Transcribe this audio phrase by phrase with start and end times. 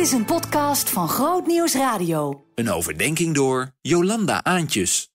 [0.00, 2.44] Dit is een podcast van Groot Nieuws Radio.
[2.54, 5.12] Een overdenking door Jolanda Aantjes.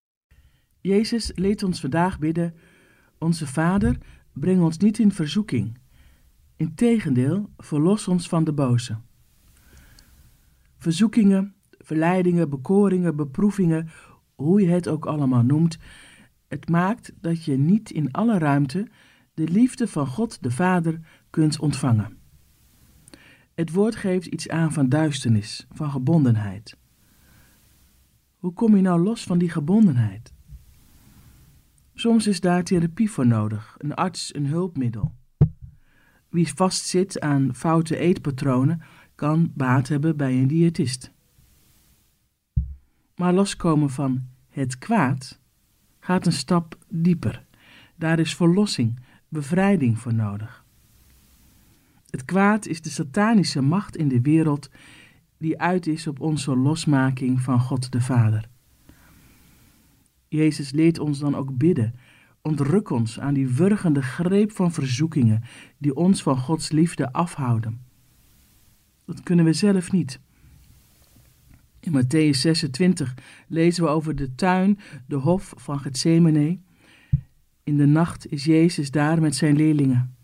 [0.81, 2.55] Jezus leed ons vandaag bidden:
[3.19, 3.97] Onze Vader,
[4.33, 5.77] breng ons niet in verzoeking.
[6.55, 8.97] Integendeel, verlos ons van de boze.
[10.77, 13.89] Verzoekingen, verleidingen, bekoringen, beproevingen,
[14.35, 15.77] hoe je het ook allemaal noemt,
[16.47, 18.87] het maakt dat je niet in alle ruimte
[19.33, 20.99] de liefde van God de Vader
[21.29, 22.24] kunt ontvangen.
[23.55, 26.77] Het woord geeft iets aan van duisternis, van gebondenheid.
[28.37, 30.33] Hoe kom je nou los van die gebondenheid?
[31.93, 35.15] Soms is daar therapie voor nodig, een arts, een hulpmiddel.
[36.29, 38.81] Wie vastzit aan foute eetpatronen
[39.15, 41.11] kan baat hebben bij een diëtist.
[43.15, 45.41] Maar loskomen van het kwaad
[45.99, 47.45] gaat een stap dieper.
[47.95, 50.64] Daar is verlossing, bevrijding voor nodig.
[52.15, 54.69] Het kwaad is de satanische macht in de wereld
[55.37, 58.49] die uit is op onze losmaking van God de Vader.
[60.27, 61.95] Jezus leert ons dan ook bidden.
[62.41, 65.43] Ontruk ons aan die wurgende greep van verzoekingen
[65.77, 67.81] die ons van Gods liefde afhouden.
[69.05, 70.19] Dat kunnen we zelf niet.
[71.79, 73.15] In Matthäus 26
[73.47, 76.59] lezen we over de tuin, de hof van Gethsemane.
[77.63, 80.14] In de nacht is Jezus daar met zijn leerlingen.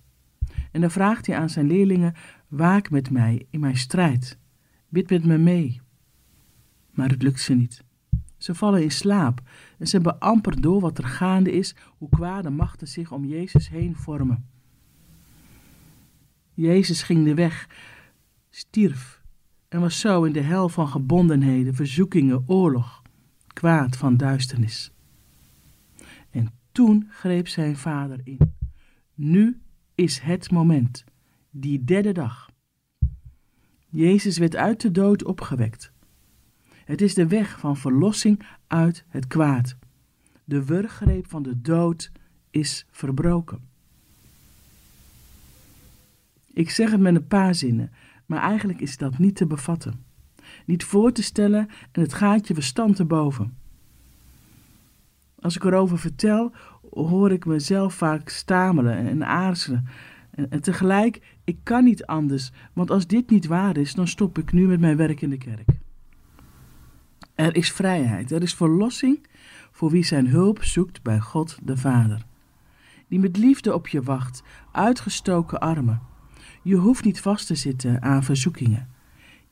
[0.72, 2.14] En dan vraagt hij aan zijn leerlingen:
[2.48, 4.38] Waak met mij in mijn strijd.
[4.90, 5.82] Bid met me mee.
[6.92, 7.84] Maar het lukt ze niet.
[8.38, 9.42] Ze vallen in slaap
[9.78, 13.70] en ze hebben amper door wat er gaande is, hoe kwade machten zich om Jezus
[13.70, 14.46] heen vormen.
[16.54, 17.70] Jezus ging de weg,
[18.50, 19.22] stierf
[19.68, 23.02] en was zo in de hel van gebondenheden, verzoekingen, oorlog,
[23.48, 24.92] kwaad van duisternis.
[26.30, 28.38] En toen greep zijn vader in.
[29.14, 29.62] Nu
[30.02, 31.04] is het moment,
[31.50, 32.50] die derde dag.
[33.90, 35.92] Jezus werd uit de dood opgewekt.
[36.86, 39.78] Het is de weg van verlossing uit het kwaad.
[40.44, 42.12] De wurggreep van de dood
[42.50, 43.70] is verbroken.
[46.54, 47.92] Ik zeg het met een paar zinnen,
[48.26, 50.04] maar eigenlijk is dat niet te bevatten.
[50.66, 53.58] Niet voor te stellen en het gaat je verstand te boven.
[55.42, 56.52] Als ik erover vertel,
[56.90, 59.88] hoor ik mezelf vaak stamelen en aarzelen.
[60.32, 64.52] En, tegelijk, ik kan niet anders, want als dit niet waar is, dan stop ik
[64.52, 65.70] nu met mijn werk in de kerk.
[67.36, 69.28] Er is vrijheid, er is verlossing
[69.72, 72.26] voor wie zijn hulp zoekt bij God de Vader.
[73.08, 76.02] Die met liefde op je wacht, uitgestoken armen.
[76.64, 78.90] Je hoeft niet vast te zitten aan verzoekingen.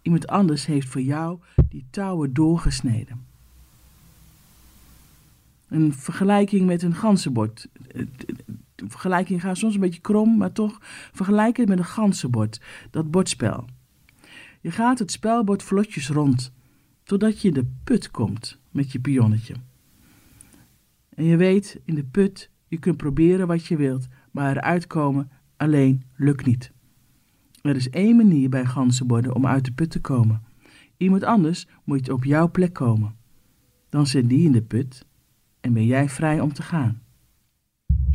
[0.01, 1.39] Iemand anders heeft voor jou
[1.69, 3.28] die touwen doorgesneden.
[5.69, 7.67] Een vergelijking met een ganzenbord.
[8.75, 10.77] De vergelijking gaat soms een beetje krom, maar toch
[11.11, 13.65] vergelijk het met een ganzenbord, dat bordspel.
[14.61, 16.53] Je gaat het spelbord vlotjes rond,
[17.03, 19.55] totdat je in de put komt met je pionnetje.
[21.09, 25.31] En je weet, in de put, je kunt proberen wat je wilt, maar eruit komen
[25.57, 26.71] alleen lukt niet.
[27.61, 30.43] Er is één manier bij ganzenborden om uit de put te komen.
[30.97, 33.15] Iemand anders moet op jouw plek komen.
[33.89, 35.05] Dan zit die in de put
[35.61, 37.01] en ben jij vrij om te gaan.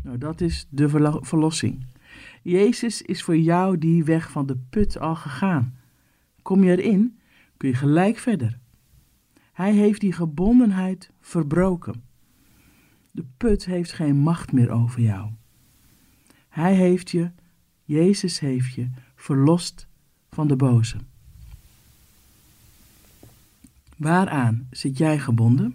[0.03, 0.89] Nou, dat is de
[1.23, 1.87] verlossing.
[2.43, 5.79] Jezus is voor jou die weg van de put al gegaan.
[6.43, 7.19] Kom je erin,
[7.57, 8.59] kun je gelijk verder.
[9.53, 12.03] Hij heeft die gebondenheid verbroken.
[13.11, 15.31] De put heeft geen macht meer over jou.
[16.49, 17.31] Hij heeft je,
[17.85, 19.87] Jezus heeft je, verlost
[20.31, 20.97] van de boze.
[23.97, 25.75] Waaraan zit jij gebonden?